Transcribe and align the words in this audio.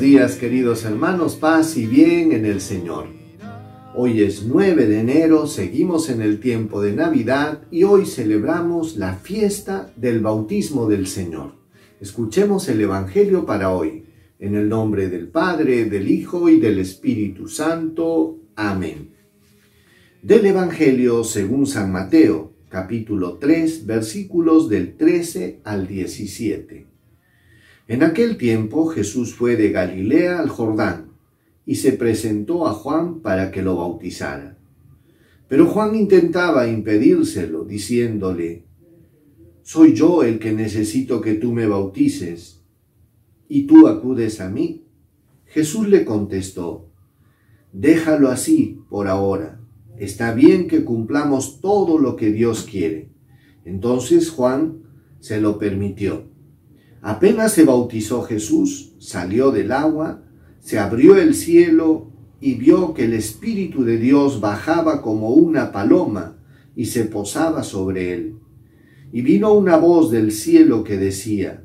días 0.00 0.36
queridos 0.36 0.86
hermanos, 0.86 1.36
paz 1.36 1.76
y 1.76 1.84
bien 1.84 2.32
en 2.32 2.46
el 2.46 2.62
Señor. 2.62 3.08
Hoy 3.94 4.22
es 4.22 4.44
9 4.44 4.86
de 4.86 5.00
enero, 5.00 5.46
seguimos 5.46 6.08
en 6.08 6.22
el 6.22 6.40
tiempo 6.40 6.80
de 6.80 6.94
Navidad 6.94 7.64
y 7.70 7.82
hoy 7.84 8.06
celebramos 8.06 8.96
la 8.96 9.16
fiesta 9.16 9.92
del 9.96 10.20
bautismo 10.20 10.88
del 10.88 11.06
Señor. 11.06 11.52
Escuchemos 12.00 12.66
el 12.70 12.80
Evangelio 12.80 13.44
para 13.44 13.74
hoy, 13.74 14.06
en 14.38 14.54
el 14.54 14.70
nombre 14.70 15.10
del 15.10 15.28
Padre, 15.28 15.84
del 15.84 16.10
Hijo 16.10 16.48
y 16.48 16.58
del 16.58 16.78
Espíritu 16.78 17.46
Santo. 17.46 18.38
Amén. 18.56 19.10
Del 20.22 20.46
Evangelio 20.46 21.24
según 21.24 21.66
San 21.66 21.92
Mateo, 21.92 22.54
capítulo 22.70 23.36
3, 23.36 23.84
versículos 23.84 24.70
del 24.70 24.96
13 24.96 25.60
al 25.62 25.86
17. 25.86 26.89
En 27.90 28.04
aquel 28.04 28.36
tiempo 28.36 28.86
Jesús 28.86 29.34
fue 29.34 29.56
de 29.56 29.72
Galilea 29.72 30.38
al 30.38 30.48
Jordán 30.48 31.10
y 31.66 31.74
se 31.74 31.90
presentó 31.90 32.68
a 32.68 32.72
Juan 32.72 33.18
para 33.18 33.50
que 33.50 33.62
lo 33.62 33.78
bautizara. 33.78 34.56
Pero 35.48 35.66
Juan 35.66 35.96
intentaba 35.96 36.68
impedírselo, 36.68 37.64
diciéndole, 37.64 38.62
Soy 39.64 39.92
yo 39.92 40.22
el 40.22 40.38
que 40.38 40.52
necesito 40.52 41.20
que 41.20 41.34
tú 41.34 41.52
me 41.52 41.66
bautices, 41.66 42.60
y 43.48 43.66
tú 43.66 43.88
acudes 43.88 44.40
a 44.40 44.48
mí. 44.48 44.84
Jesús 45.46 45.88
le 45.88 46.04
contestó, 46.04 46.86
Déjalo 47.72 48.28
así 48.28 48.84
por 48.88 49.08
ahora. 49.08 49.58
Está 49.98 50.32
bien 50.32 50.68
que 50.68 50.84
cumplamos 50.84 51.60
todo 51.60 51.98
lo 51.98 52.14
que 52.14 52.30
Dios 52.30 52.68
quiere. 52.70 53.08
Entonces 53.64 54.30
Juan 54.30 54.84
se 55.18 55.40
lo 55.40 55.58
permitió. 55.58 56.29
Apenas 57.02 57.52
se 57.52 57.64
bautizó 57.64 58.22
Jesús, 58.22 58.94
salió 58.98 59.50
del 59.50 59.72
agua, 59.72 60.22
se 60.60 60.78
abrió 60.78 61.16
el 61.16 61.34
cielo 61.34 62.10
y 62.40 62.54
vio 62.54 62.92
que 62.94 63.04
el 63.04 63.14
Espíritu 63.14 63.84
de 63.84 63.96
Dios 63.96 64.40
bajaba 64.40 65.00
como 65.00 65.30
una 65.30 65.72
paloma 65.72 66.38
y 66.76 66.86
se 66.86 67.04
posaba 67.04 67.62
sobre 67.62 68.12
él. 68.12 68.36
Y 69.12 69.22
vino 69.22 69.52
una 69.52 69.76
voz 69.76 70.10
del 70.10 70.30
cielo 70.30 70.84
que 70.84 70.96
decía, 70.96 71.64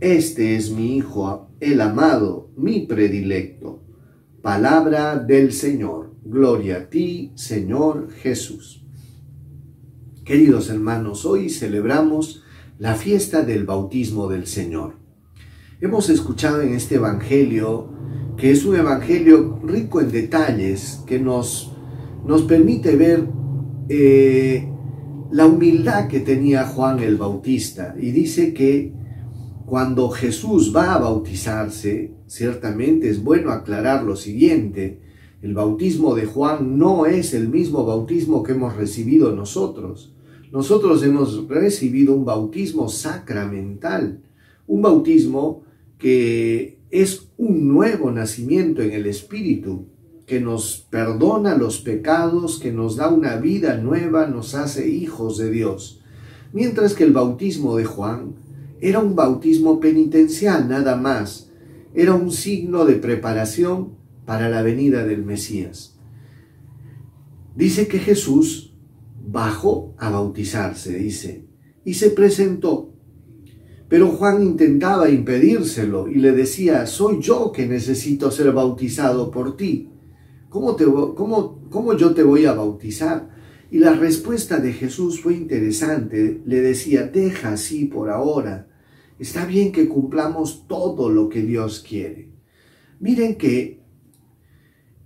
Este 0.00 0.56
es 0.56 0.70
mi 0.70 0.96
Hijo, 0.96 1.50
el 1.60 1.80
amado, 1.80 2.50
mi 2.56 2.80
predilecto. 2.80 3.82
Palabra 4.42 5.16
del 5.16 5.52
Señor. 5.52 6.14
Gloria 6.24 6.78
a 6.78 6.90
ti, 6.90 7.32
Señor 7.36 8.10
Jesús. 8.10 8.84
Queridos 10.24 10.70
hermanos, 10.70 11.24
hoy 11.24 11.50
celebramos 11.50 12.42
la 12.78 12.94
fiesta 12.94 13.42
del 13.42 13.64
bautismo 13.64 14.28
del 14.28 14.46
Señor. 14.46 14.94
Hemos 15.80 16.10
escuchado 16.10 16.60
en 16.60 16.74
este 16.74 16.96
Evangelio, 16.96 17.88
que 18.36 18.50
es 18.50 18.64
un 18.66 18.76
Evangelio 18.76 19.58
rico 19.62 20.00
en 20.00 20.10
detalles, 20.10 21.02
que 21.06 21.18
nos, 21.18 21.72
nos 22.26 22.42
permite 22.42 22.96
ver 22.96 23.26
eh, 23.88 24.68
la 25.30 25.46
humildad 25.46 26.08
que 26.08 26.20
tenía 26.20 26.66
Juan 26.66 26.98
el 26.98 27.16
Bautista. 27.16 27.94
Y 27.98 28.10
dice 28.10 28.52
que 28.52 28.92
cuando 29.64 30.10
Jesús 30.10 30.74
va 30.76 30.94
a 30.94 30.98
bautizarse, 30.98 32.12
ciertamente 32.26 33.08
es 33.08 33.22
bueno 33.22 33.52
aclarar 33.52 34.04
lo 34.04 34.16
siguiente, 34.16 35.00
el 35.40 35.54
bautismo 35.54 36.14
de 36.14 36.26
Juan 36.26 36.78
no 36.78 37.06
es 37.06 37.32
el 37.32 37.48
mismo 37.48 37.84
bautismo 37.84 38.42
que 38.42 38.52
hemos 38.52 38.76
recibido 38.76 39.34
nosotros. 39.34 40.14
Nosotros 40.56 41.02
hemos 41.02 41.46
recibido 41.48 42.14
un 42.14 42.24
bautismo 42.24 42.88
sacramental, 42.88 44.22
un 44.66 44.80
bautismo 44.80 45.64
que 45.98 46.78
es 46.90 47.28
un 47.36 47.68
nuevo 47.68 48.10
nacimiento 48.10 48.80
en 48.80 48.92
el 48.92 49.04
Espíritu, 49.04 49.84
que 50.24 50.40
nos 50.40 50.86
perdona 50.88 51.58
los 51.58 51.80
pecados, 51.80 52.58
que 52.58 52.72
nos 52.72 52.96
da 52.96 53.10
una 53.10 53.36
vida 53.36 53.76
nueva, 53.76 54.28
nos 54.28 54.54
hace 54.54 54.88
hijos 54.88 55.36
de 55.36 55.50
Dios. 55.50 56.00
Mientras 56.54 56.94
que 56.94 57.04
el 57.04 57.12
bautismo 57.12 57.76
de 57.76 57.84
Juan 57.84 58.36
era 58.80 59.00
un 59.00 59.14
bautismo 59.14 59.78
penitencial 59.78 60.70
nada 60.70 60.96
más, 60.96 61.50
era 61.92 62.14
un 62.14 62.32
signo 62.32 62.86
de 62.86 62.94
preparación 62.94 63.90
para 64.24 64.48
la 64.48 64.62
venida 64.62 65.04
del 65.04 65.22
Mesías. 65.22 65.98
Dice 67.54 67.88
que 67.88 67.98
Jesús 67.98 68.72
bajó 69.26 69.94
a 69.98 70.10
bautizarse, 70.10 70.96
dice, 70.96 71.46
y 71.84 71.94
se 71.94 72.10
presentó. 72.10 72.92
Pero 73.88 74.08
Juan 74.08 74.42
intentaba 74.42 75.08
impedírselo 75.08 76.08
y 76.08 76.16
le 76.16 76.32
decía, 76.32 76.86
soy 76.86 77.20
yo 77.20 77.52
que 77.52 77.66
necesito 77.66 78.30
ser 78.30 78.52
bautizado 78.52 79.30
por 79.30 79.56
ti. 79.56 79.90
¿Cómo, 80.48 80.74
te, 80.74 80.84
cómo, 80.84 81.68
cómo 81.70 81.96
yo 81.96 82.14
te 82.14 82.22
voy 82.22 82.46
a 82.46 82.54
bautizar? 82.54 83.30
Y 83.70 83.78
la 83.78 83.92
respuesta 83.92 84.58
de 84.58 84.72
Jesús 84.72 85.20
fue 85.20 85.34
interesante. 85.34 86.40
Le 86.44 86.60
decía, 86.60 87.04
deja 87.04 87.52
así 87.52 87.84
por 87.84 88.10
ahora. 88.10 88.68
Está 89.18 89.44
bien 89.44 89.72
que 89.72 89.88
cumplamos 89.88 90.66
todo 90.66 91.10
lo 91.10 91.28
que 91.28 91.42
Dios 91.42 91.84
quiere. 91.86 92.30
Miren 92.98 93.36
que 93.36 93.82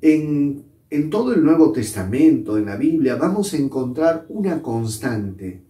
en 0.01 0.70
en 0.91 1.09
todo 1.09 1.33
el 1.33 1.45
Nuevo 1.45 1.71
Testamento, 1.71 2.59
en 2.59 2.67
la 2.67 2.77
Biblia, 2.77 3.15
vamos 3.15 3.55
a 3.55 3.57
encontrar 3.57 4.27
una 4.29 4.61
constante. 4.61 5.63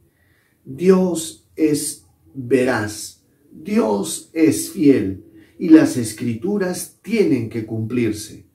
Dios 0.64 1.46
es 1.54 2.06
veraz, 2.34 3.22
Dios 3.52 4.30
es 4.32 4.70
fiel 4.70 5.24
y 5.58 5.68
las 5.68 5.98
escrituras 5.98 6.98
tienen 7.02 7.50
que 7.50 7.66
cumplirse. 7.66 8.46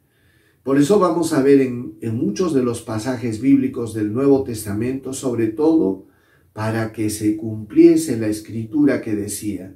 Por 0.63 0.79
eso 0.79 0.97
vamos 0.97 1.33
a 1.33 1.43
ver 1.43 1.61
en, 1.61 1.97
en, 2.01 2.15
muchos 2.15 2.55
de 2.55 2.63
los 2.63 2.81
pasajes 2.81 3.39
bíblicos 3.39 3.93
del 3.93 4.11
Nuevo 4.11 4.43
Testamento, 4.43 5.13
sobre 5.13 5.47
todo 5.47 6.07
para 6.53 6.91
que 6.91 7.11
se 7.11 7.37
cumpliese 7.37 8.17
la 8.17 8.27
escritura 8.27 9.01
que 9.01 9.15
decía, 9.15 9.75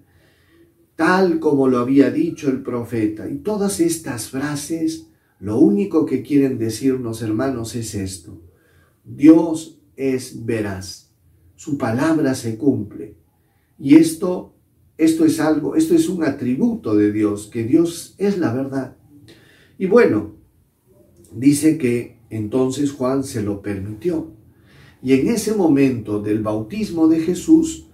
tal 0.96 1.40
como 1.40 1.68
lo 1.68 1.78
había 1.78 2.10
dicho 2.10 2.50
el 2.50 2.64
profeta. 2.64 3.30
Y 3.30 3.38
todas 3.38 3.80
estas 3.80 4.30
frases 4.30 5.09
lo 5.40 5.58
único 5.58 6.06
que 6.06 6.22
quieren 6.22 6.58
decirnos, 6.58 7.22
hermanos, 7.22 7.76
es 7.76 7.96
esto. 7.96 8.42
Dios 9.06 9.80
es 9.96 10.46
veraz. 10.46 11.12
Su 11.56 11.78
palabra 11.78 12.36
se 12.36 12.58
cumple. 12.58 13.16
Y 13.80 13.96
esto, 13.96 14.54
esto 14.98 15.26
es 15.26 15.40
algo, 15.40 15.76
esto 15.76 15.96
es 15.96 16.10
un 16.10 16.24
atributo 16.24 16.96
de 16.96 17.12
Dios, 17.12 17.48
que 17.48 17.64
Dios 17.64 18.16
es 18.18 18.38
la 18.38 18.54
verdad. 18.54 18.98
Y 19.78 19.86
bueno, 19.86 20.36
dice 21.34 21.78
que 21.78 22.18
entonces 22.30 22.92
Juan 22.92 23.24
se 23.24 23.42
lo 23.42 23.62
permitió. 23.62 24.32
Y 25.02 25.14
en 25.14 25.30
ese 25.30 25.56
momento 25.56 26.22
del 26.22 26.44
bautismo 26.44 27.08
de 27.08 27.22
Jesús 27.22 27.88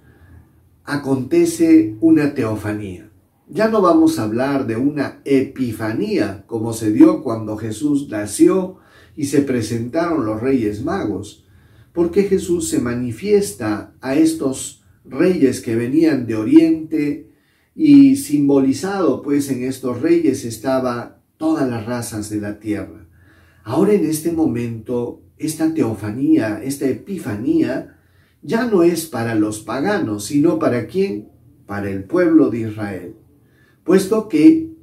acontece 0.83 1.95
una 2.01 2.33
teofanía. 2.33 3.11
Ya 3.47 3.67
no 3.67 3.79
vamos 3.79 4.17
a 4.17 4.23
hablar 4.23 4.65
de 4.65 4.75
una 4.75 5.21
epifanía 5.23 6.45
como 6.47 6.73
se 6.73 6.91
dio 6.91 7.21
cuando 7.21 7.57
Jesús 7.57 8.09
nació 8.09 8.77
y 9.15 9.25
se 9.25 9.41
presentaron 9.41 10.25
los 10.25 10.41
reyes 10.41 10.83
magos, 10.83 11.45
porque 11.93 12.23
Jesús 12.23 12.69
se 12.69 12.79
manifiesta 12.79 13.93
a 14.01 14.15
estos 14.15 14.83
reyes 15.03 15.61
que 15.61 15.75
venían 15.75 16.25
de 16.25 16.35
Oriente 16.35 17.29
y 17.75 18.15
simbolizado 18.15 19.21
pues 19.21 19.47
en 19.51 19.63
estos 19.63 20.01
reyes 20.01 20.43
estaba 20.43 21.21
todas 21.37 21.69
las 21.69 21.85
razas 21.85 22.31
de 22.31 22.41
la 22.41 22.59
tierra. 22.59 23.07
Ahora 23.63 23.93
en 23.93 24.05
este 24.05 24.31
momento, 24.31 25.21
esta 25.37 25.71
teofanía, 25.71 26.63
esta 26.63 26.87
epifanía, 26.87 27.99
ya 28.41 28.65
no 28.65 28.81
es 28.81 29.05
para 29.05 29.35
los 29.35 29.59
paganos, 29.59 30.25
sino 30.25 30.57
para 30.57 30.87
quién? 30.87 31.29
Para 31.67 31.91
el 31.91 32.05
pueblo 32.05 32.49
de 32.49 32.61
Israel 32.61 33.15
puesto 33.85 34.27
que 34.27 34.73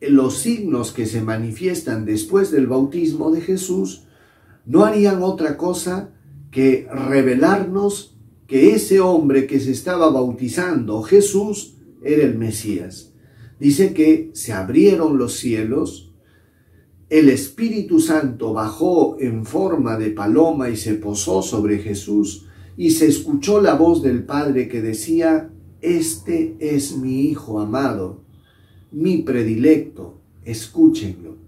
los 0.00 0.38
signos 0.38 0.92
que 0.92 1.04
se 1.04 1.20
manifiestan 1.20 2.06
después 2.06 2.50
del 2.50 2.66
bautismo 2.66 3.30
de 3.30 3.42
Jesús 3.42 4.04
no 4.64 4.84
harían 4.84 5.22
otra 5.22 5.58
cosa 5.58 6.14
que 6.50 6.88
revelarnos 6.90 8.16
que 8.46 8.74
ese 8.74 9.00
hombre 9.00 9.46
que 9.46 9.60
se 9.60 9.72
estaba 9.72 10.10
bautizando, 10.10 11.02
Jesús, 11.02 11.76
era 12.02 12.24
el 12.24 12.38
Mesías. 12.38 13.12
Dice 13.58 13.92
que 13.92 14.30
se 14.32 14.52
abrieron 14.52 15.18
los 15.18 15.34
cielos, 15.34 16.12
el 17.10 17.28
Espíritu 17.28 18.00
Santo 18.00 18.52
bajó 18.52 19.16
en 19.20 19.44
forma 19.44 19.98
de 19.98 20.10
paloma 20.10 20.70
y 20.70 20.76
se 20.76 20.94
posó 20.94 21.42
sobre 21.42 21.78
Jesús, 21.78 22.46
y 22.76 22.92
se 22.92 23.06
escuchó 23.06 23.60
la 23.60 23.74
voz 23.74 24.02
del 24.02 24.24
Padre 24.24 24.68
que 24.68 24.80
decía, 24.80 25.50
este 25.82 26.56
es 26.60 26.96
mi 26.96 27.22
Hijo 27.22 27.60
amado, 27.60 28.24
mi 28.92 29.18
predilecto, 29.18 30.20
escúchenlo. 30.44 31.38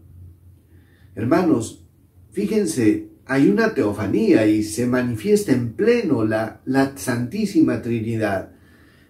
Hermanos, 1.14 1.84
fíjense, 2.30 3.10
hay 3.26 3.48
una 3.48 3.74
teofanía 3.74 4.46
y 4.46 4.62
se 4.62 4.86
manifiesta 4.86 5.52
en 5.52 5.74
pleno 5.74 6.24
la, 6.24 6.60
la 6.64 6.96
Santísima 6.96 7.82
Trinidad. 7.82 8.50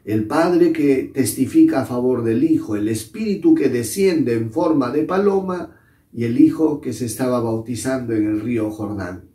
el 0.04 0.26
Padre 0.26 0.72
que 0.72 1.12
testifica 1.14 1.82
a 1.82 1.86
favor 1.86 2.24
del 2.24 2.42
Hijo, 2.42 2.74
el 2.74 2.88
Espíritu 2.88 3.54
que 3.54 3.68
desciende 3.68 4.34
en 4.34 4.50
forma 4.50 4.90
de 4.90 5.04
paloma 5.04 5.76
y 6.12 6.24
el 6.24 6.40
Hijo 6.40 6.80
que 6.80 6.92
se 6.92 7.06
estaba 7.06 7.40
bautizando 7.40 8.12
en 8.12 8.26
el 8.26 8.40
río 8.40 8.70
Jordán. 8.72 9.30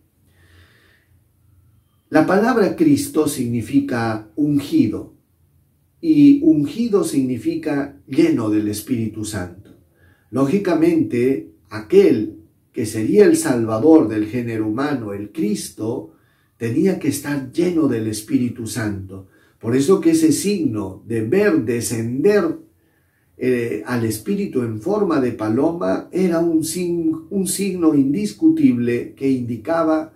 La 2.09 2.25
palabra 2.25 2.75
Cristo 2.75 3.27
significa 3.27 4.29
ungido 4.35 5.16
y 6.01 6.41
ungido 6.43 7.03
significa 7.03 7.99
lleno 8.07 8.49
del 8.49 8.67
Espíritu 8.67 9.25
Santo. 9.25 9.77
Lógicamente, 10.29 11.51
aquel 11.69 12.37
que 12.71 12.85
sería 12.85 13.25
el 13.25 13.37
Salvador 13.37 14.07
del 14.07 14.27
género 14.27 14.67
humano, 14.67 15.13
el 15.13 15.31
Cristo, 15.31 16.13
tenía 16.57 16.99
que 16.99 17.07
estar 17.07 17.51
lleno 17.51 17.87
del 17.87 18.07
Espíritu 18.07 18.67
Santo. 18.67 19.27
Por 19.59 19.75
eso 19.75 19.99
que 19.99 20.11
ese 20.11 20.31
signo 20.31 21.03
de 21.07 21.21
ver 21.21 21.63
descender 21.63 22.59
eh, 23.37 23.83
al 23.85 24.05
Espíritu 24.05 24.61
en 24.61 24.81
forma 24.81 25.19
de 25.19 25.31
paloma 25.31 26.09
era 26.11 26.39
un, 26.39 26.63
un 27.29 27.47
signo 27.47 27.95
indiscutible 27.95 29.13
que 29.15 29.29
indicaba 29.29 30.13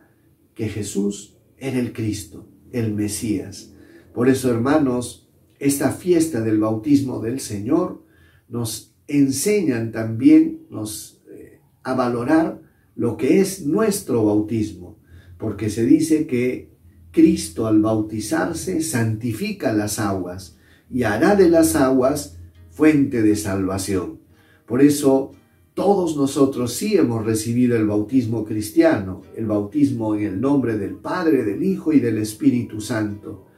que 0.53 0.69
Jesús 0.69 1.37
era 1.57 1.79
el 1.79 1.93
Cristo, 1.93 2.47
el 2.71 2.93
Mesías. 2.93 3.73
Por 4.13 4.27
eso, 4.27 4.51
hermanos, 4.51 5.20
esta 5.61 5.91
fiesta 5.91 6.41
del 6.41 6.59
bautismo 6.59 7.19
del 7.19 7.39
Señor 7.39 8.03
nos 8.49 8.95
enseñan 9.07 9.91
también 9.91 10.65
nos, 10.71 11.21
eh, 11.29 11.59
a 11.83 11.93
valorar 11.93 12.59
lo 12.95 13.15
que 13.15 13.39
es 13.39 13.63
nuestro 13.67 14.25
bautismo, 14.25 14.97
porque 15.37 15.69
se 15.69 15.85
dice 15.85 16.25
que 16.25 16.71
Cristo 17.11 17.67
al 17.67 17.79
bautizarse 17.79 18.81
santifica 18.81 19.71
las 19.71 19.99
aguas 19.99 20.57
y 20.89 21.03
hará 21.03 21.35
de 21.35 21.47
las 21.47 21.75
aguas 21.75 22.39
fuente 22.71 23.21
de 23.21 23.35
salvación. 23.35 24.19
Por 24.65 24.81
eso 24.81 25.31
todos 25.75 26.17
nosotros 26.17 26.73
sí 26.73 26.97
hemos 26.97 27.23
recibido 27.23 27.77
el 27.77 27.85
bautismo 27.85 28.45
cristiano, 28.45 29.21
el 29.37 29.45
bautismo 29.45 30.15
en 30.15 30.23
el 30.23 30.41
nombre 30.41 30.79
del 30.79 30.95
Padre, 30.95 31.43
del 31.43 31.63
Hijo 31.63 31.93
y 31.93 31.99
del 31.99 32.17
Espíritu 32.17 32.81
Santo, 32.81 33.50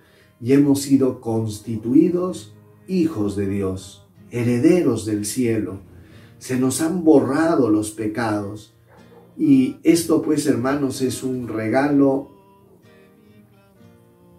y 0.44 0.52
hemos 0.52 0.82
sido 0.82 1.22
constituidos 1.22 2.54
hijos 2.86 3.38
de 3.38 3.48
Dios, 3.48 4.06
herederos 4.30 5.06
del 5.06 5.26
cielo. 5.26 5.80
Se 6.38 6.60
nos 6.60 6.82
han 6.82 7.06
borrado 7.06 7.70
los 7.70 7.92
pecados. 7.92 8.76
Y 9.38 9.78
esto 9.84 10.22
pues, 10.22 10.46
hermanos, 10.46 11.02
es 11.02 11.24
un 11.24 11.48
regalo 11.48 12.28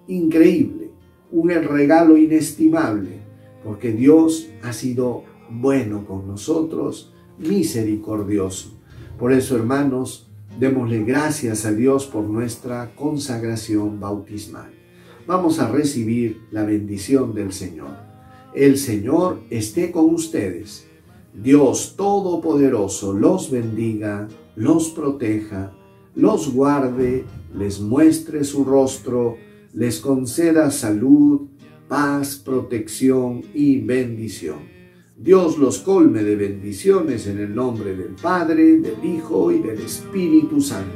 increíble, 0.06 0.90
un 1.32 1.48
regalo 1.48 2.18
inestimable, 2.18 3.22
porque 3.64 3.90
Dios 3.92 4.50
ha 4.62 4.74
sido 4.74 5.24
bueno 5.48 6.04
con 6.06 6.28
nosotros, 6.28 7.14
misericordioso. 7.38 8.78
Por 9.18 9.32
eso, 9.32 9.56
hermanos, 9.56 10.30
démosle 10.60 11.02
gracias 11.02 11.64
a 11.64 11.72
Dios 11.72 12.04
por 12.04 12.24
nuestra 12.24 12.94
consagración 12.94 14.00
bautismal. 14.00 14.83
Vamos 15.26 15.58
a 15.58 15.70
recibir 15.70 16.42
la 16.50 16.64
bendición 16.64 17.34
del 17.34 17.52
Señor. 17.52 17.96
El 18.54 18.76
Señor 18.76 19.40
esté 19.48 19.90
con 19.90 20.14
ustedes. 20.14 20.86
Dios 21.32 21.94
Todopoderoso 21.96 23.14
los 23.14 23.50
bendiga, 23.50 24.28
los 24.54 24.90
proteja, 24.90 25.72
los 26.14 26.52
guarde, 26.52 27.24
les 27.56 27.80
muestre 27.80 28.44
su 28.44 28.64
rostro, 28.64 29.36
les 29.72 29.98
conceda 29.98 30.70
salud, 30.70 31.48
paz, 31.88 32.36
protección 32.36 33.42
y 33.54 33.80
bendición. 33.80 34.74
Dios 35.16 35.58
los 35.58 35.78
colme 35.78 36.22
de 36.22 36.36
bendiciones 36.36 37.26
en 37.26 37.38
el 37.38 37.54
nombre 37.54 37.96
del 37.96 38.14
Padre, 38.20 38.78
del 38.78 39.02
Hijo 39.02 39.50
y 39.50 39.60
del 39.60 39.80
Espíritu 39.80 40.60
Santo. 40.60 40.92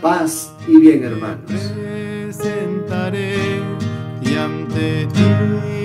Paz 0.00 0.54
y 0.66 0.78
bien, 0.78 1.04
hermanos. 1.04 1.50
Y 4.46 4.48
ante 4.48 5.06
ti 5.06 5.75